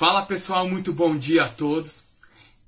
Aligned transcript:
Fala 0.00 0.22
pessoal, 0.22 0.66
muito 0.66 0.94
bom 0.94 1.14
dia 1.14 1.44
a 1.44 1.48
todos. 1.50 2.06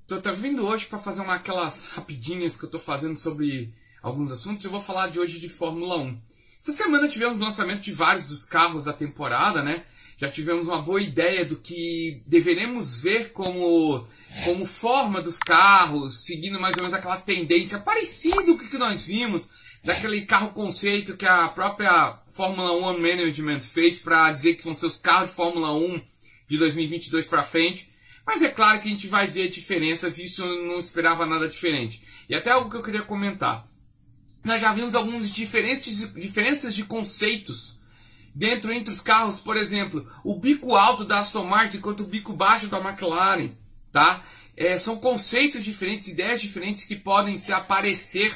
Tô, 0.07 0.19
vindo 0.35 0.67
hoje 0.67 0.85
para 0.85 0.99
fazer 0.99 1.21
uma 1.21 1.33
aquelas 1.33 1.87
rapidinhas 1.87 2.59
que 2.59 2.65
eu 2.65 2.69
tô 2.69 2.79
fazendo 2.79 3.17
sobre 3.17 3.73
alguns 4.03 4.31
assuntos. 4.31 4.63
Eu 4.63 4.69
vou 4.69 4.83
falar 4.83 5.07
de 5.07 5.19
hoje 5.19 5.39
de 5.39 5.49
Fórmula 5.49 5.97
1. 5.97 6.15
Essa 6.61 6.73
semana 6.73 7.07
tivemos 7.07 7.39
lançamento 7.39 7.81
de 7.81 7.91
vários 7.91 8.27
dos 8.27 8.45
carros 8.45 8.85
da 8.85 8.93
temporada, 8.93 9.63
né? 9.63 9.83
Já 10.15 10.29
tivemos 10.29 10.67
uma 10.67 10.83
boa 10.83 11.01
ideia 11.01 11.43
do 11.43 11.55
que 11.55 12.21
deveremos 12.27 13.01
ver 13.01 13.31
como, 13.31 14.07
como 14.43 14.67
forma 14.67 15.19
dos 15.19 15.39
carros, 15.39 16.23
seguindo 16.23 16.59
mais 16.59 16.75
ou 16.77 16.83
menos 16.83 16.93
aquela 16.93 17.17
tendência 17.17 17.79
parecida 17.79 18.43
com 18.43 18.51
o 18.51 18.69
que 18.69 18.77
nós 18.77 19.07
vimos 19.07 19.49
daquele 19.83 20.21
carro 20.27 20.53
conceito 20.53 21.17
que 21.17 21.25
a 21.25 21.47
própria 21.47 22.15
Fórmula 22.29 22.73
1 22.91 22.99
Management 23.01 23.61
fez 23.61 23.97
para 23.97 24.31
dizer 24.31 24.53
que 24.53 24.65
vão 24.65 24.75
ser 24.75 24.85
os 24.85 24.97
carros 24.97 25.31
de 25.31 25.35
Fórmula 25.35 25.73
1 25.73 26.12
de 26.47 26.57
2022 26.57 27.27
para 27.27 27.43
frente. 27.43 27.91
Mas 28.25 28.41
é 28.41 28.49
claro 28.49 28.81
que 28.81 28.87
a 28.87 28.91
gente 28.91 29.07
vai 29.07 29.27
ver 29.27 29.49
diferenças 29.49 30.17
isso 30.17 30.43
eu 30.43 30.65
não 30.65 30.79
esperava 30.79 31.25
nada 31.25 31.47
diferente. 31.47 32.01
E 32.29 32.35
até 32.35 32.51
algo 32.51 32.69
que 32.69 32.77
eu 32.77 32.83
queria 32.83 33.01
comentar. 33.01 33.67
Nós 34.43 34.59
já 34.59 34.73
vimos 34.73 34.95
algumas 34.95 35.29
diferentes 35.29 36.13
diferenças 36.13 36.73
de 36.73 36.83
conceitos 36.83 37.79
dentro 38.35 38.73
entre 38.73 38.93
os 38.93 38.99
carros, 38.99 39.39
por 39.39 39.55
exemplo, 39.55 40.09
o 40.23 40.39
bico 40.39 40.75
alto 40.75 41.05
da 41.05 41.19
Aston 41.19 41.45
Martin 41.45 41.77
enquanto 41.77 42.01
o 42.01 42.07
bico 42.07 42.33
baixo 42.33 42.67
da 42.67 42.79
McLaren, 42.79 43.51
tá? 43.91 44.23
É, 44.55 44.77
são 44.77 44.97
conceitos 44.97 45.63
diferentes, 45.63 46.07
ideias 46.07 46.41
diferentes 46.41 46.85
que 46.85 46.95
podem 46.95 47.37
se 47.37 47.53
aparecer 47.53 48.35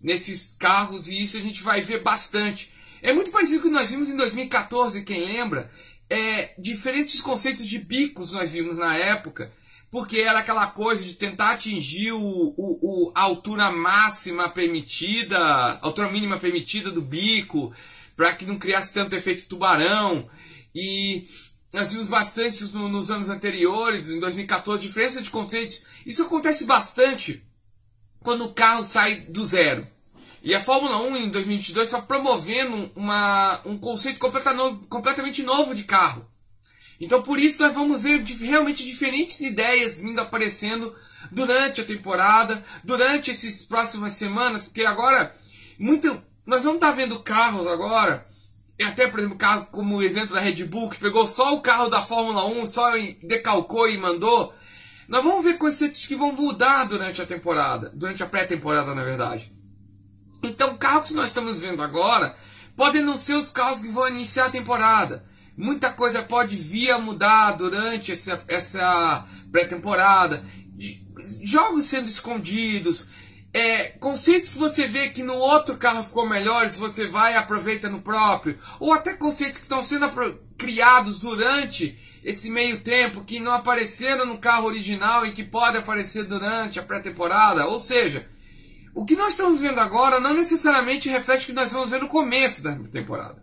nesses 0.00 0.54
carros 0.58 1.08
e 1.08 1.22
isso 1.22 1.36
a 1.36 1.40
gente 1.40 1.62
vai 1.62 1.82
ver 1.82 2.02
bastante. 2.02 2.72
É 3.02 3.12
muito 3.12 3.30
parecido 3.30 3.62
com 3.62 3.68
o 3.68 3.70
que 3.70 3.76
nós 3.76 3.90
vimos 3.90 4.08
em 4.08 4.16
2014, 4.16 5.02
quem 5.02 5.24
lembra? 5.24 5.70
É, 6.08 6.54
diferentes 6.58 7.20
conceitos 7.20 7.66
de 7.66 7.78
bicos 7.78 8.32
nós 8.32 8.52
vimos 8.52 8.78
na 8.78 8.96
época, 8.96 9.50
porque 9.90 10.18
era 10.18 10.40
aquela 10.40 10.66
coisa 10.66 11.04
de 11.04 11.14
tentar 11.14 11.52
atingir 11.52 12.12
o, 12.12 12.20
o, 12.20 13.08
o, 13.08 13.12
a 13.14 13.22
altura 13.22 13.70
máxima 13.70 14.48
permitida, 14.48 15.38
a 15.38 15.78
altura 15.80 16.10
mínima 16.10 16.38
permitida 16.38 16.90
do 16.90 17.00
bico, 17.00 17.72
para 18.16 18.32
que 18.32 18.44
não 18.44 18.58
criasse 18.58 18.92
tanto 18.92 19.14
efeito 19.14 19.46
tubarão. 19.46 20.28
E 20.74 21.26
nós 21.72 21.92
vimos 21.92 22.08
bastante 22.08 22.62
isso 22.62 22.78
nos 22.88 23.10
anos 23.10 23.28
anteriores, 23.28 24.08
em 24.08 24.20
2014, 24.20 24.82
diferença 24.82 25.22
de 25.22 25.30
conceitos. 25.30 25.84
Isso 26.04 26.22
acontece 26.22 26.64
bastante 26.64 27.42
quando 28.20 28.44
o 28.44 28.52
carro 28.54 28.82
sai 28.82 29.22
do 29.22 29.44
zero. 29.44 29.86
E 30.44 30.54
a 30.54 30.60
Fórmula 30.60 30.98
1 30.98 31.16
em 31.16 31.30
2022 31.30 31.86
está 31.86 32.02
promovendo 32.02 32.90
uma, 32.94 33.62
um 33.64 33.78
conceito 33.78 34.18
completamente 34.18 35.42
novo 35.42 35.74
de 35.74 35.84
carro. 35.84 36.28
Então 37.00 37.22
por 37.22 37.38
isso 37.38 37.62
nós 37.62 37.72
vamos 37.72 38.02
ver 38.02 38.22
realmente 38.22 38.84
diferentes 38.84 39.40
ideias 39.40 39.98
vindo 39.98 40.20
aparecendo 40.20 40.94
durante 41.32 41.80
a 41.80 41.84
temporada, 41.84 42.62
durante 42.84 43.30
essas 43.30 43.64
próximas 43.64 44.12
semanas, 44.12 44.66
porque 44.66 44.84
agora 44.84 45.34
muito, 45.78 46.08
nós 46.44 46.62
vamos 46.62 46.76
estar 46.76 46.90
tá 46.90 46.96
vendo 46.96 47.20
carros 47.20 47.66
agora, 47.66 48.26
até 48.82 49.06
por 49.06 49.20
exemplo, 49.20 49.38
carro 49.38 49.66
como 49.72 49.96
o 49.96 50.02
exemplo 50.02 50.34
da 50.34 50.42
Red 50.42 50.62
Bull, 50.64 50.90
que 50.90 50.98
pegou 50.98 51.26
só 51.26 51.54
o 51.54 51.62
carro 51.62 51.88
da 51.88 52.02
Fórmula 52.02 52.44
1, 52.44 52.66
só 52.66 52.92
decalcou 53.22 53.88
e 53.88 53.96
mandou. 53.96 54.54
Nós 55.08 55.24
vamos 55.24 55.42
ver 55.42 55.56
conceitos 55.56 56.04
que 56.04 56.14
vão 56.14 56.32
mudar 56.32 56.84
durante 56.84 57.22
a 57.22 57.26
temporada, 57.26 57.90
durante 57.94 58.22
a 58.22 58.26
pré-temporada, 58.26 58.94
na 58.94 59.02
verdade. 59.02 59.53
Então, 60.44 60.76
carros 60.76 61.08
que 61.08 61.14
nós 61.14 61.26
estamos 61.26 61.60
vendo 61.60 61.82
agora 61.82 62.36
podem 62.76 63.02
não 63.02 63.16
ser 63.16 63.34
os 63.34 63.50
carros 63.50 63.80
que 63.80 63.88
vão 63.88 64.08
iniciar 64.08 64.46
a 64.46 64.50
temporada. 64.50 65.24
Muita 65.56 65.90
coisa 65.90 66.22
pode 66.22 66.56
vir 66.56 66.90
a 66.90 66.98
mudar 66.98 67.52
durante 67.52 68.12
essa, 68.12 68.42
essa 68.48 69.24
pré-temporada. 69.50 70.44
Jogos 71.42 71.84
sendo 71.84 72.08
escondidos, 72.08 73.06
é, 73.52 73.84
conceitos 74.00 74.50
que 74.50 74.58
você 74.58 74.88
vê 74.88 75.10
que 75.10 75.22
no 75.22 75.34
outro 75.34 75.76
carro 75.76 76.02
ficou 76.02 76.28
melhores, 76.28 76.76
você 76.76 77.06
vai 77.06 77.34
e 77.34 77.36
aproveita 77.36 77.88
no 77.88 78.02
próprio. 78.02 78.58
Ou 78.80 78.92
até 78.92 79.14
conceitos 79.14 79.58
que 79.58 79.64
estão 79.64 79.82
sendo 79.82 80.10
criados 80.58 81.20
durante 81.20 81.96
esse 82.24 82.50
meio 82.50 82.80
tempo, 82.80 83.22
que 83.22 83.38
não 83.38 83.52
apareceram 83.52 84.26
no 84.26 84.38
carro 84.38 84.66
original 84.66 85.24
e 85.24 85.32
que 85.32 85.44
pode 85.44 85.76
aparecer 85.76 86.24
durante 86.24 86.80
a 86.80 86.82
pré-temporada. 86.82 87.66
Ou 87.66 87.78
seja, 87.78 88.26
o 88.94 89.04
que 89.04 89.16
nós 89.16 89.30
estamos 89.30 89.60
vendo 89.60 89.80
agora 89.80 90.20
não 90.20 90.34
necessariamente 90.34 91.08
reflete 91.08 91.42
o 91.42 91.46
que 91.46 91.52
nós 91.52 91.72
vamos 91.72 91.90
ver 91.90 92.00
no 92.00 92.08
começo 92.08 92.62
da 92.62 92.74
temporada, 92.92 93.42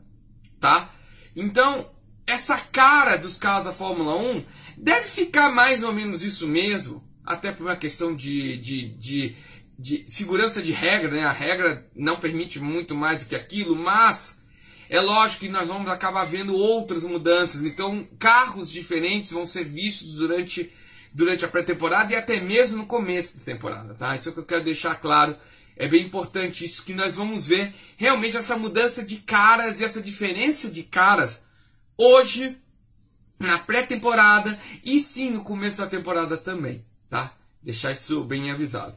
tá? 0.59 0.89
Então, 1.35 1.89
essa 2.25 2.57
cara 2.57 3.17
dos 3.17 3.37
carros 3.37 3.65
da 3.65 3.73
Fórmula 3.73 4.15
1 4.15 4.45
deve 4.77 5.07
ficar 5.07 5.51
mais 5.51 5.83
ou 5.83 5.93
menos 5.93 6.23
isso 6.23 6.47
mesmo, 6.47 7.03
até 7.25 7.51
por 7.51 7.65
uma 7.65 7.75
questão 7.75 8.15
de, 8.15 8.57
de, 8.57 8.89
de, 8.97 9.35
de 9.77 10.05
segurança 10.07 10.61
de 10.61 10.71
regra, 10.71 11.11
né? 11.11 11.25
A 11.25 11.31
regra 11.31 11.85
não 11.95 12.19
permite 12.19 12.59
muito 12.59 12.95
mais 12.95 13.23
do 13.23 13.29
que 13.29 13.35
aquilo, 13.35 13.75
mas 13.75 14.41
é 14.89 14.99
lógico 14.99 15.41
que 15.41 15.49
nós 15.49 15.67
vamos 15.67 15.89
acabar 15.89 16.23
vendo 16.25 16.53
outras 16.53 17.03
mudanças. 17.03 17.65
Então, 17.65 18.07
carros 18.17 18.71
diferentes 18.71 19.31
vão 19.31 19.45
ser 19.45 19.65
vistos 19.65 20.15
durante 20.15 20.71
durante 21.13 21.43
a 21.43 21.47
pré-temporada 21.47 22.13
e 22.13 22.15
até 22.15 22.39
mesmo 22.39 22.77
no 22.77 22.85
começo 22.85 23.37
da 23.37 23.43
temporada, 23.43 23.93
tá? 23.93 24.15
Isso 24.15 24.29
é 24.29 24.31
o 24.31 24.33
que 24.33 24.39
eu 24.39 24.45
quero 24.45 24.63
deixar 24.63 24.95
claro. 24.95 25.35
É 25.75 25.87
bem 25.87 26.05
importante 26.05 26.63
isso 26.63 26.83
que 26.83 26.93
nós 26.93 27.15
vamos 27.15 27.47
ver 27.47 27.73
realmente 27.97 28.37
essa 28.37 28.57
mudança 28.57 29.03
de 29.03 29.17
caras 29.17 29.81
e 29.81 29.83
essa 29.83 30.01
diferença 30.01 30.69
de 30.69 30.83
caras 30.83 31.43
hoje 31.97 32.57
na 33.39 33.57
pré-temporada 33.57 34.57
e 34.85 34.99
sim 34.99 35.31
no 35.31 35.43
começo 35.43 35.77
da 35.77 35.87
temporada 35.87 36.37
também, 36.37 36.85
tá? 37.09 37.33
Deixar 37.63 37.91
isso 37.91 38.23
bem 38.23 38.51
avisado. 38.51 38.95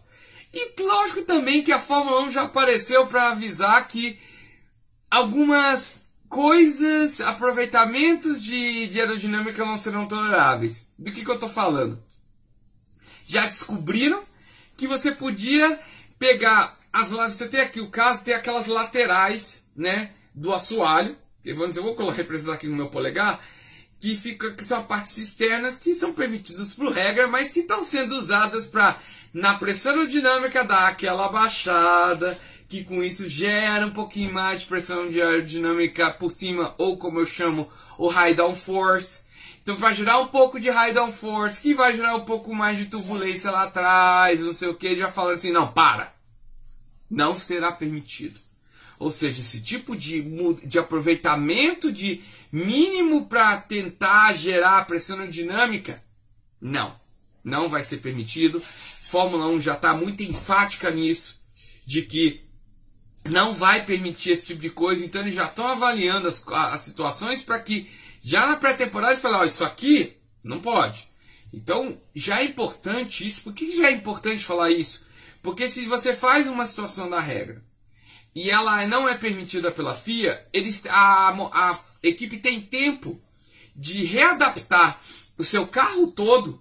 E 0.52 0.82
lógico 0.82 1.22
também 1.22 1.62
que 1.62 1.72
a 1.72 1.80
Fórmula 1.80 2.22
1 2.22 2.30
já 2.30 2.42
apareceu 2.42 3.06
para 3.06 3.32
avisar 3.32 3.88
que 3.88 4.18
algumas 5.10 6.06
coisas, 6.28 7.20
aproveitamentos 7.20 8.42
de, 8.42 8.88
de 8.88 9.00
aerodinâmica 9.00 9.64
não 9.64 9.78
serão 9.78 10.06
toleráveis. 10.06 10.88
Do 10.98 11.12
que, 11.12 11.24
que 11.24 11.30
eu 11.30 11.34
estou 11.34 11.50
falando? 11.50 11.98
Já 13.26 13.44
descobriram 13.46 14.22
que 14.76 14.86
você 14.86 15.12
podia 15.12 15.78
pegar 16.18 16.76
as 16.92 17.10
você 17.10 17.48
tem 17.48 17.60
aqui 17.60 17.80
o 17.80 17.90
caso, 17.90 18.22
tem 18.22 18.34
aquelas 18.34 18.66
laterais, 18.66 19.66
né, 19.74 20.12
do 20.32 20.52
assoalho, 20.52 21.16
vamos 21.44 21.70
dizer, 21.70 21.80
eu 21.80 21.94
vou 21.94 22.10
representar 22.10 22.54
aqui 22.54 22.68
no 22.68 22.76
meu 22.76 22.88
polegar, 22.88 23.40
que 23.98 24.16
fica 24.16 24.52
que 24.52 24.64
são 24.64 24.84
partes 24.84 25.18
externas 25.18 25.76
que 25.76 25.94
são 25.94 26.12
permitidas 26.12 26.72
por 26.72 26.92
regra, 26.92 27.26
mas 27.26 27.50
que 27.50 27.60
estão 27.60 27.82
sendo 27.82 28.14
usadas 28.16 28.66
para 28.66 28.96
na 29.32 29.54
pressão 29.54 29.92
aerodinâmica 29.92 30.62
dar 30.62 30.88
aquela 30.88 31.28
baixada, 31.28 32.38
que 32.68 32.84
com 32.84 33.02
isso 33.02 33.28
gera 33.28 33.86
um 33.86 33.92
pouquinho 33.92 34.32
mais 34.32 34.62
de 34.62 34.66
pressão 34.66 35.10
de 35.10 35.20
aerodinâmica 35.20 36.10
por 36.10 36.30
cima, 36.30 36.74
ou 36.78 36.96
como 36.96 37.20
eu 37.20 37.26
chamo, 37.26 37.68
o 37.98 38.08
high 38.08 38.34
down 38.34 38.54
force. 38.54 39.24
Então 39.62 39.76
vai 39.78 39.94
gerar 39.94 40.20
um 40.20 40.28
pouco 40.28 40.60
de 40.60 40.68
high 40.68 40.92
down 40.92 41.12
force, 41.12 41.62
que 41.62 41.74
vai 41.74 41.96
gerar 41.96 42.16
um 42.16 42.24
pouco 42.24 42.54
mais 42.54 42.76
de 42.78 42.86
turbulência 42.86 43.50
lá 43.50 43.64
atrás, 43.64 44.40
não 44.40 44.52
sei 44.52 44.68
o 44.68 44.74
que. 44.74 44.96
Já 44.96 45.10
falou 45.10 45.32
assim, 45.32 45.50
não, 45.50 45.72
para. 45.72 46.12
Não 47.10 47.36
será 47.36 47.72
permitido. 47.72 48.38
Ou 48.98 49.10
seja, 49.10 49.40
esse 49.40 49.60
tipo 49.62 49.96
de, 49.96 50.22
de 50.64 50.78
aproveitamento 50.78 51.92
de 51.92 52.22
mínimo 52.52 53.26
para 53.26 53.56
tentar 53.56 54.34
gerar 54.34 54.86
pressão 54.86 55.18
aerodinâmica, 55.18 56.02
não. 56.60 56.94
Não 57.42 57.68
vai 57.68 57.82
ser 57.82 57.98
permitido. 57.98 58.62
Fórmula 59.04 59.48
1 59.48 59.60
já 59.60 59.74
está 59.74 59.94
muito 59.94 60.22
enfática 60.22 60.90
nisso, 60.90 61.40
de 61.86 62.02
que 62.02 62.43
não 63.28 63.54
vai 63.54 63.84
permitir 63.84 64.30
esse 64.32 64.46
tipo 64.46 64.60
de 64.60 64.70
coisa, 64.70 65.04
então 65.04 65.22
eles 65.22 65.34
já 65.34 65.44
estão 65.44 65.66
avaliando 65.66 66.28
as, 66.28 66.42
as 66.46 66.82
situações 66.82 67.42
para 67.42 67.58
que 67.58 67.90
já 68.22 68.46
na 68.46 68.56
pré-temporada 68.56 69.16
falem, 69.16 69.38
ó, 69.38 69.44
isso 69.44 69.64
aqui 69.64 70.16
não 70.42 70.60
pode. 70.60 71.08
Então 71.52 71.96
já 72.14 72.40
é 72.40 72.44
importante 72.44 73.26
isso. 73.26 73.42
Por 73.42 73.52
que 73.52 73.76
já 73.76 73.88
é 73.88 73.92
importante 73.92 74.44
falar 74.44 74.70
isso? 74.70 75.06
Porque 75.42 75.68
se 75.68 75.86
você 75.86 76.14
faz 76.14 76.46
uma 76.46 76.66
situação 76.66 77.08
da 77.08 77.20
regra 77.20 77.62
e 78.34 78.50
ela 78.50 78.86
não 78.86 79.08
é 79.08 79.14
permitida 79.14 79.70
pela 79.70 79.94
FIA, 79.94 80.44
eles, 80.52 80.82
a, 80.86 81.28
a 81.30 81.78
equipe 82.02 82.38
tem 82.38 82.60
tempo 82.60 83.20
de 83.76 84.04
readaptar 84.04 85.00
o 85.36 85.44
seu 85.44 85.66
carro 85.66 86.08
todo 86.08 86.60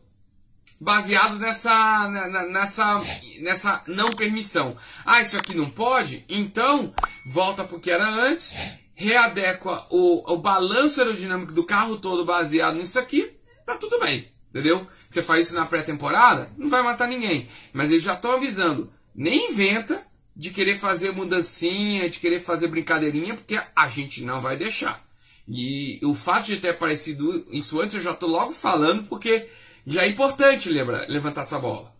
baseado 0.84 1.40
nessa, 1.40 2.10
nessa, 2.50 3.02
nessa 3.40 3.84
não 3.88 4.12
permissão. 4.12 4.78
Ah, 5.06 5.22
isso 5.22 5.38
aqui 5.38 5.56
não 5.56 5.70
pode? 5.70 6.26
Então, 6.28 6.94
volta 7.26 7.64
para 7.64 7.78
o 7.78 7.80
que 7.80 7.90
era 7.90 8.08
antes, 8.08 8.54
readequa 8.94 9.88
o, 9.90 10.34
o 10.34 10.38
balanço 10.38 11.00
aerodinâmico 11.00 11.54
do 11.54 11.64
carro 11.64 11.98
todo 11.98 12.26
baseado 12.26 12.76
nisso 12.76 13.00
aqui, 13.00 13.32
tá 13.66 13.78
tudo 13.78 14.00
bem, 14.00 14.28
entendeu? 14.50 14.86
Você 15.10 15.24
faz 15.24 15.48
isso 15.48 15.56
na 15.56 15.66
pré-temporada, 15.66 16.52
não 16.58 16.70
vai 16.70 16.84
matar 16.84 17.08
ninguém. 17.08 17.48
Mas 17.72 17.90
eles 17.90 18.04
já 18.04 18.14
estão 18.14 18.34
avisando, 18.34 18.92
nem 19.16 19.52
inventa 19.52 20.06
de 20.36 20.50
querer 20.50 20.80
fazer 20.80 21.14
mudancinha, 21.14 22.10
de 22.10 22.20
querer 22.20 22.42
fazer 22.42 22.68
brincadeirinha, 22.68 23.36
porque 23.36 23.60
a 23.76 23.88
gente 23.88 24.24
não 24.24 24.42
vai 24.42 24.58
deixar. 24.58 25.02
E 25.48 26.00
o 26.04 26.16
fato 26.16 26.48
de 26.48 26.58
ter 26.58 26.70
aparecido 26.70 27.46
isso 27.52 27.80
antes, 27.80 27.96
eu 27.96 28.02
já 28.02 28.12
estou 28.12 28.30
logo 28.30 28.52
falando 28.52 29.04
porque 29.04 29.48
já 29.86 30.04
é 30.04 30.08
importante 30.08 30.70
lembra, 30.70 31.06
levantar 31.08 31.42
essa 31.42 31.60
bola. 31.60 31.94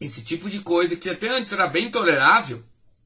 Esse 0.00 0.24
tipo 0.24 0.48
de 0.48 0.60
coisa 0.60 0.96
que 0.96 1.10
até 1.10 1.28
antes 1.28 1.52
era 1.52 1.66
bem 1.66 1.90
tolerável, 1.90 2.62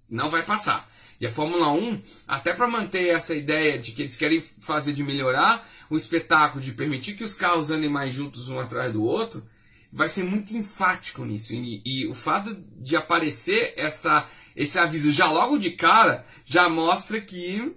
não 0.08 0.30
vai 0.30 0.42
passar. 0.42 0.88
E 1.20 1.26
a 1.26 1.30
Fórmula 1.30 1.72
1, 1.72 2.02
até 2.26 2.52
para 2.52 2.68
manter 2.68 3.08
essa 3.08 3.34
ideia 3.34 3.78
de 3.78 3.92
que 3.92 4.02
eles 4.02 4.16
querem 4.16 4.40
fazer 4.40 4.92
de 4.92 5.02
melhorar 5.02 5.68
o 5.88 5.96
espetáculo, 5.96 6.62
de 6.62 6.72
permitir 6.72 7.14
que 7.14 7.24
os 7.24 7.34
carros 7.34 7.70
andem 7.70 7.88
mais 7.88 8.12
juntos 8.12 8.48
um 8.48 8.58
atrás 8.58 8.92
do 8.92 9.02
outro, 9.02 9.44
vai 9.92 10.08
ser 10.08 10.24
muito 10.24 10.56
enfático 10.56 11.24
nisso. 11.24 11.54
E, 11.54 11.80
e 11.84 12.06
o 12.08 12.14
fato 12.14 12.54
de 12.76 12.96
aparecer 12.96 13.74
essa, 13.76 14.28
esse 14.56 14.78
aviso 14.78 15.10
já 15.12 15.30
logo 15.30 15.56
de 15.56 15.70
cara, 15.70 16.26
já 16.44 16.68
mostra 16.68 17.20
que 17.20 17.72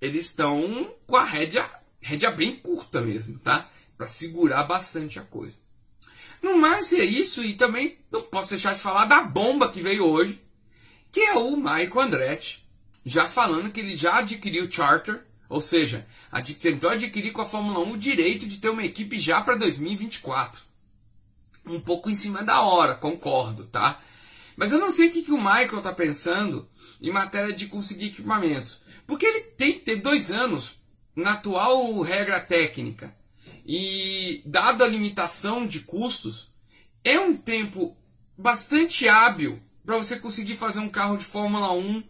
eles 0.00 0.26
estão 0.26 0.90
com 1.06 1.16
a 1.16 1.24
rédea, 1.24 1.68
rédea 2.00 2.30
bem 2.30 2.56
curta 2.56 3.00
mesmo, 3.00 3.38
tá? 3.38 3.68
Para 3.98 4.06
segurar 4.06 4.62
bastante 4.62 5.18
a 5.18 5.22
coisa. 5.22 5.54
No 6.40 6.56
mais 6.56 6.92
é 6.92 7.04
isso, 7.04 7.44
e 7.44 7.54
também 7.54 7.98
não 8.10 8.22
posso 8.22 8.50
deixar 8.50 8.74
de 8.74 8.80
falar 8.80 9.04
da 9.04 9.22
bomba 9.22 9.70
que 9.70 9.82
veio 9.82 10.04
hoje, 10.04 10.40
que 11.12 11.20
é 11.20 11.34
o 11.34 11.56
Michael 11.56 12.00
Andretti, 12.00 12.64
já 13.04 13.28
falando 13.28 13.70
que 13.70 13.80
ele 13.80 13.96
já 13.96 14.18
adquiriu 14.18 14.64
o 14.64 14.72
charter, 14.72 15.20
ou 15.48 15.60
seja, 15.60 16.06
tentou 16.60 16.90
adquirir 16.90 17.32
com 17.32 17.42
a 17.42 17.46
Fórmula 17.46 17.80
1 17.80 17.92
o 17.92 17.98
direito 17.98 18.46
de 18.46 18.58
ter 18.58 18.68
uma 18.68 18.84
equipe 18.84 19.18
já 19.18 19.40
para 19.40 19.56
2024. 19.56 20.60
Um 21.66 21.80
pouco 21.80 22.08
em 22.08 22.14
cima 22.14 22.44
da 22.44 22.62
hora, 22.62 22.94
concordo, 22.94 23.64
tá? 23.66 24.00
Mas 24.56 24.72
eu 24.72 24.78
não 24.78 24.92
sei 24.92 25.08
o 25.08 25.12
que, 25.12 25.22
que 25.22 25.32
o 25.32 25.38
Michael 25.38 25.78
está 25.78 25.92
pensando 25.92 26.68
em 27.00 27.12
matéria 27.12 27.54
de 27.54 27.66
conseguir 27.66 28.06
equipamentos. 28.06 28.80
Porque 29.06 29.24
ele 29.24 29.40
tem 29.40 29.72
que 29.72 29.80
ter 29.80 29.96
dois 29.96 30.30
anos 30.30 30.78
na 31.16 31.32
atual 31.32 32.00
regra 32.02 32.40
técnica. 32.40 33.14
E, 33.70 34.40
dado 34.46 34.82
a 34.82 34.88
limitação 34.88 35.66
de 35.66 35.80
custos, 35.80 36.48
é 37.04 37.20
um 37.20 37.36
tempo 37.36 37.94
bastante 38.36 39.06
hábil 39.06 39.60
para 39.84 39.98
você 39.98 40.18
conseguir 40.18 40.56
fazer 40.56 40.78
um 40.78 40.88
carro 40.88 41.18
de 41.18 41.24
Fórmula 41.26 41.70
1 41.74 42.02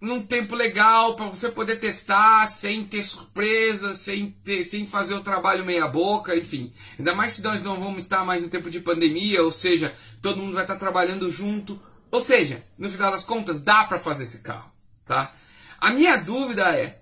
num 0.00 0.24
tempo 0.24 0.56
legal 0.56 1.14
para 1.14 1.26
você 1.26 1.48
poder 1.48 1.76
testar 1.76 2.48
sem 2.48 2.84
ter 2.84 3.04
surpresas, 3.04 3.98
sem, 3.98 4.32
ter, 4.44 4.64
sem 4.64 4.84
fazer 4.84 5.14
o 5.14 5.22
trabalho 5.22 5.64
meia 5.64 5.86
boca, 5.86 6.36
enfim. 6.36 6.72
Ainda 6.98 7.14
mais 7.14 7.34
que 7.34 7.42
nós 7.42 7.62
não 7.62 7.78
vamos 7.78 8.02
estar 8.02 8.24
mais 8.24 8.42
no 8.42 8.48
tempo 8.48 8.68
de 8.68 8.80
pandemia, 8.80 9.44
ou 9.44 9.52
seja, 9.52 9.94
todo 10.20 10.38
mundo 10.38 10.54
vai 10.54 10.64
estar 10.64 10.76
trabalhando 10.76 11.30
junto. 11.30 11.80
Ou 12.10 12.20
seja, 12.20 12.64
no 12.76 12.90
final 12.90 13.12
das 13.12 13.24
contas, 13.24 13.62
dá 13.62 13.84
para 13.84 14.00
fazer 14.00 14.24
esse 14.24 14.38
carro, 14.38 14.70
tá? 15.06 15.32
A 15.80 15.90
minha 15.90 16.16
dúvida 16.16 16.76
é 16.76 17.00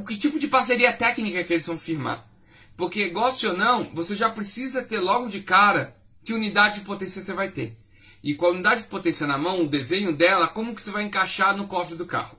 que 0.00 0.16
tipo 0.16 0.38
de 0.38 0.48
parceria 0.48 0.92
técnica 0.92 1.44
que 1.44 1.52
eles 1.52 1.66
vão 1.66 1.78
firmar. 1.78 2.26
Porque, 2.76 3.10
goste 3.10 3.46
ou 3.46 3.56
não, 3.56 3.84
você 3.94 4.16
já 4.16 4.30
precisa 4.30 4.82
ter 4.82 4.98
logo 4.98 5.28
de 5.28 5.42
cara 5.42 5.94
que 6.24 6.32
unidade 6.32 6.80
de 6.80 6.86
potência 6.86 7.22
você 7.22 7.32
vai 7.32 7.50
ter. 7.50 7.76
E 8.22 8.34
com 8.34 8.46
a 8.46 8.50
unidade 8.50 8.82
de 8.82 8.88
potência 8.88 9.26
na 9.26 9.36
mão, 9.36 9.62
o 9.62 9.68
desenho 9.68 10.14
dela, 10.14 10.48
como 10.48 10.74
que 10.74 10.82
você 10.82 10.90
vai 10.90 11.02
encaixar 11.02 11.56
no 11.56 11.66
cofre 11.66 11.96
do 11.96 12.06
carro. 12.06 12.36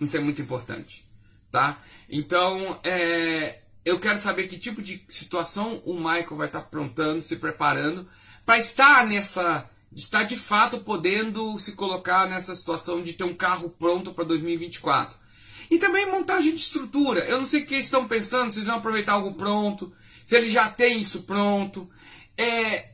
Isso 0.00 0.16
é 0.16 0.20
muito 0.20 0.40
importante. 0.40 1.04
Tá? 1.50 1.78
Então, 2.08 2.78
é, 2.84 3.60
eu 3.84 3.98
quero 3.98 4.18
saber 4.18 4.48
que 4.48 4.58
tipo 4.58 4.82
de 4.82 5.04
situação 5.08 5.82
o 5.84 5.94
Michael 5.94 6.36
vai 6.36 6.46
estar 6.46 6.60
aprontando, 6.60 7.22
se 7.22 7.36
preparando, 7.36 8.08
para 8.44 8.58
estar 8.58 9.06
nessa 9.06 9.68
está 9.94 10.24
de 10.24 10.36
fato 10.36 10.78
podendo 10.80 11.56
se 11.58 11.72
colocar 11.72 12.28
nessa 12.28 12.54
situação 12.56 13.00
de 13.02 13.12
ter 13.12 13.24
um 13.24 13.34
carro 13.34 13.70
pronto 13.70 14.12
para 14.12 14.24
2024. 14.24 15.16
E 15.70 15.78
também 15.78 16.10
montagem 16.10 16.54
de 16.54 16.60
estrutura. 16.60 17.20
Eu 17.24 17.40
não 17.40 17.46
sei 17.46 17.62
o 17.62 17.66
que 17.66 17.74
eles 17.74 17.86
estão 17.86 18.06
pensando, 18.06 18.52
se 18.52 18.58
eles 18.58 18.68
vão 18.68 18.78
aproveitar 18.78 19.12
algo 19.12 19.34
pronto, 19.34 19.92
se 20.26 20.36
eles 20.36 20.52
já 20.52 20.68
têm 20.68 21.00
isso 21.00 21.22
pronto. 21.22 21.88
É, 22.36 22.90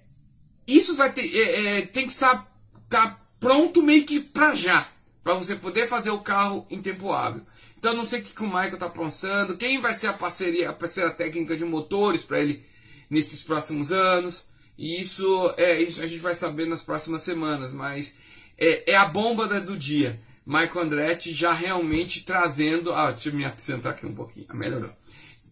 isso 0.66 0.94
vai 0.94 1.12
ter, 1.12 1.34
é, 1.34 1.78
é, 1.78 1.82
tem 1.82 2.06
que 2.06 2.12
estar 2.12 2.48
tá 2.88 3.18
pronto 3.38 3.82
meio 3.82 4.04
que 4.04 4.20
para 4.20 4.54
já, 4.54 4.86
para 5.22 5.34
você 5.34 5.56
poder 5.56 5.88
fazer 5.88 6.10
o 6.10 6.20
carro 6.20 6.66
em 6.70 6.80
tempo 6.80 7.12
hábil. 7.12 7.42
Então 7.78 7.94
não 7.94 8.04
sei 8.04 8.20
o 8.20 8.24
que, 8.24 8.34
que 8.34 8.42
o 8.42 8.46
Michael 8.46 8.74
está 8.74 8.90
pensando, 8.90 9.56
quem 9.56 9.80
vai 9.80 9.96
ser 9.96 10.08
a 10.08 10.12
parceria, 10.12 10.68
a 10.68 10.72
parceira 10.72 11.10
técnica 11.10 11.56
de 11.56 11.64
motores 11.64 12.22
para 12.22 12.40
ele 12.40 12.64
nesses 13.08 13.42
próximos 13.42 13.90
anos. 13.90 14.44
E 14.76 15.00
isso, 15.00 15.54
é, 15.56 15.76
a 15.76 16.06
gente 16.06 16.18
vai 16.18 16.34
saber 16.34 16.66
nas 16.66 16.82
próximas 16.82 17.22
semanas, 17.22 17.72
mas 17.72 18.16
é, 18.56 18.92
é 18.92 18.96
a 18.96 19.06
bomba 19.06 19.46
do 19.60 19.76
dia. 19.76 20.20
Michael 20.46 20.80
Andretti 20.80 21.32
já 21.32 21.52
realmente 21.52 22.24
trazendo. 22.24 22.92
Ah, 22.92 23.10
deixa 23.10 23.28
eu 23.28 23.34
me 23.34 23.50
sentar 23.58 23.92
aqui 23.92 24.06
um 24.06 24.14
pouquinho, 24.14 24.46
ah, 24.48 24.54
melhorou. 24.54 24.90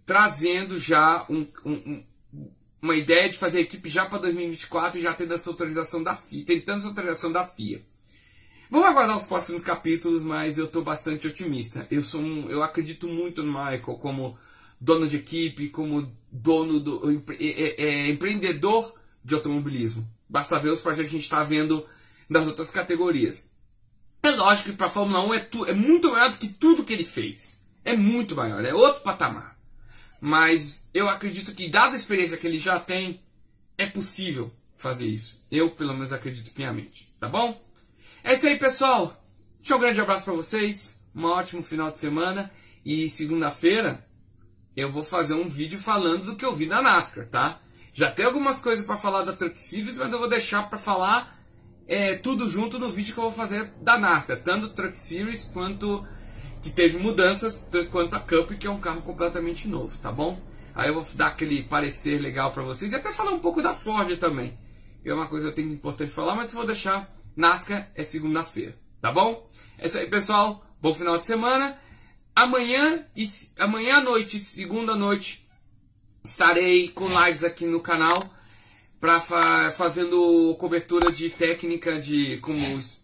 Trazendo 0.07 0.79
já 0.79 1.25
um, 1.29 1.47
um, 1.65 2.03
uma 2.81 2.97
ideia 2.97 3.29
de 3.29 3.37
fazer 3.37 3.59
a 3.59 3.63
equipe 3.63 3.89
já 3.89 4.07
para 4.07 4.19
2024 4.19 4.99
e 4.99 5.03
já 5.03 5.13
tendo 5.13 5.35
essa 5.35 5.51
autorização 5.51 6.03
da 6.03 6.17
FIA, 6.17 6.45
tentando 6.45 6.79
essa 6.79 6.89
autorização 6.89 7.33
da 7.33 7.47
FIA. 7.47 7.83
Vamos 8.71 8.87
aguardar 8.87 9.17
os 9.17 9.27
próximos 9.27 9.63
capítulos, 9.63 10.23
mas 10.23 10.59
eu 10.59 10.67
estou 10.67 10.83
bastante 10.83 11.27
otimista. 11.27 11.87
Eu 11.91 12.03
sou 12.03 12.21
um, 12.21 12.51
eu 12.51 12.63
acredito 12.63 13.09
muito 13.09 13.43
no 13.43 13.53
Michael 13.53 13.81
como 13.81 14.39
dono 14.81 15.09
de 15.09 15.17
equipe, 15.17 15.71
como 15.71 16.11
dono 16.31 16.79
do 16.79 17.11
é, 17.11 17.45
é, 17.45 17.85
é, 17.85 18.09
empreendedor 18.11 18.95
de 19.25 19.35
automobilismo. 19.35 20.07
Basta 20.29 20.59
ver 20.59 20.71
os 20.71 20.83
projetos 20.83 21.11
que 21.11 21.17
a 21.17 21.19
gente 21.19 21.25
está 21.25 21.43
vendo 21.43 21.85
das 22.29 22.47
outras 22.47 22.71
categorias. 22.71 23.48
É 24.29 24.31
lógico 24.31 24.71
que 24.71 24.77
para 24.77 24.89
a 24.89 24.91
Fórmula 24.91 25.25
1 25.27 25.35
é, 25.35 25.39
tu, 25.41 25.65
é 25.65 25.73
muito 25.73 26.13
maior 26.13 26.31
do 26.31 26.37
que 26.37 26.49
tudo 26.49 26.85
que 26.85 26.93
ele 26.93 27.05
fez. 27.05 27.61
É 27.83 27.97
muito 27.97 28.37
maior, 28.37 28.63
é 28.63 28.75
outro 28.75 29.03
patamar. 29.03 29.57
Mas 30.21 30.87
eu 30.93 31.09
acredito 31.09 31.55
que, 31.55 31.71
dada 31.71 31.95
a 31.95 31.99
experiência 31.99 32.37
que 32.37 32.47
ele 32.47 32.59
já 32.59 32.79
tem, 32.79 33.21
é 33.79 33.87
possível 33.87 34.53
fazer 34.77 35.07
isso. 35.07 35.41
Eu, 35.51 35.71
pelo 35.71 35.95
menos, 35.95 36.13
acredito 36.13 36.53
piamente. 36.53 37.09
Tá 37.19 37.27
bom? 37.27 37.59
É 38.23 38.35
isso 38.35 38.47
aí, 38.47 38.59
pessoal. 38.59 39.19
Deixa 39.61 39.77
um 39.77 39.81
grande 39.81 40.01
abraço 40.01 40.25
para 40.25 40.35
vocês. 40.35 40.99
Um 41.17 41.25
ótimo 41.25 41.63
final 41.63 41.91
de 41.91 41.99
semana. 41.99 42.51
E 42.85 43.09
segunda-feira 43.09 44.05
eu 44.77 44.93
vou 44.93 45.03
fazer 45.03 45.35
um 45.35 45.49
vídeo 45.49 45.81
falando 45.81 46.27
do 46.27 46.37
que 46.37 46.45
eu 46.45 46.55
vi 46.55 46.67
na 46.67 46.83
NASCAR, 46.83 47.27
tá? 47.27 47.59
Já 47.95 48.11
tem 48.11 48.27
algumas 48.27 48.61
coisas 48.61 48.85
para 48.85 48.97
falar 48.97 49.25
da 49.25 49.33
Truck 49.33 49.61
Series, 49.61 49.97
mas 49.97 50.13
eu 50.13 50.19
vou 50.19 50.29
deixar 50.29 50.69
para 50.69 50.79
falar 50.79 51.38
é, 51.89 52.15
tudo 52.17 52.49
junto 52.49 52.79
no 52.79 52.93
vídeo 52.93 53.15
que 53.15 53.19
eu 53.19 53.25
vou 53.25 53.33
fazer 53.33 53.65
da 53.81 53.99
NASCAR, 53.99 54.39
tanto 54.45 54.69
Truck 54.69 54.97
Series 54.97 55.47
quanto 55.47 56.07
que 56.63 56.71
teve 56.71 56.99
mudanças, 56.99 57.67
quanto 57.91 58.15
a 58.15 58.21
Cup, 58.21 58.53
que 58.59 58.67
é 58.67 58.71
um 58.71 58.79
carro 58.81 59.01
completamente 59.01 59.67
novo, 59.67 59.97
tá 59.99 60.13
bom? 60.13 60.39
Aí 60.75 60.89
eu 60.89 60.95
vou 60.95 61.07
dar 61.15 61.29
aquele 61.29 61.63
parecer 61.63 62.21
legal 62.21 62.53
para 62.53 62.63
vocês 62.63 62.93
e 62.93 62.95
até 62.95 63.11
falar 63.11 63.33
um 63.33 63.39
pouco 63.39 63.63
da 63.63 63.73
Ford 63.73 64.15
também. 64.19 64.57
É 65.05 65.15
uma 65.15 65.27
coisa 65.27 65.47
que 65.47 65.53
eu 65.53 65.65
tenho 65.65 65.73
importante 65.73 66.13
falar, 66.13 66.35
mas 66.35 66.53
vou 66.53 66.67
deixar 66.67 67.11
NASCAR 67.35 67.89
é 67.95 68.05
segunda-feira, 68.05 68.77
tá 69.01 69.11
bom? 69.11 69.49
É 69.79 69.87
isso 69.87 69.97
aí, 69.97 70.07
pessoal. 70.07 70.63
Bom 70.83 70.93
final 70.93 71.19
de 71.19 71.27
semana. 71.27 71.75
Amanhã, 72.37 73.03
amanhã 73.59 73.97
à 73.97 74.03
noite, 74.03 74.39
segunda 74.39 74.95
noite, 74.95 75.45
estarei 76.23 76.89
com 76.89 77.07
lives 77.25 77.43
aqui 77.43 77.65
no 77.65 77.81
canal 77.81 78.19
para 79.01 79.21
fa 79.21 79.71
fazendo 79.71 80.57
cobertura 80.59 81.13
de 81.13 81.31
técnica 81.31 82.01
de 82.01 82.39
como 82.39 82.59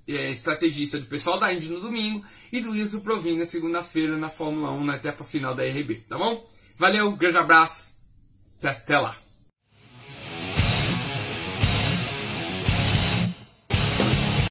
é, 0.08 0.30
estrategista 0.30 0.98
do 0.98 1.06
pessoal 1.06 1.38
da 1.38 1.52
Indy 1.52 1.68
no 1.68 1.80
domingo 1.80 2.24
e 2.52 2.60
do 2.60 2.72
do 2.88 3.00
Provin 3.00 3.38
na 3.38 3.46
segunda-feira 3.46 4.16
na 4.16 4.28
Fórmula 4.28 4.72
1 4.72 4.84
na 4.84 4.96
etapa 4.96 5.24
final 5.24 5.54
da 5.54 5.64
RB, 5.64 6.04
tá 6.08 6.18
bom? 6.18 6.44
Valeu, 6.76 7.12
grande 7.12 7.38
abraço, 7.38 7.88
até 8.62 8.98
lá. 8.98 9.23